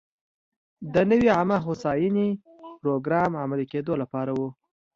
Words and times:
د 0.93 0.95
نوې 1.11 1.29
عامه 1.37 1.57
هوساینې 1.65 2.27
پروګرام 2.81 3.31
عملي 3.43 3.65
کېدو 3.73 3.93
لپاره 4.01 4.31
و. 4.37 4.39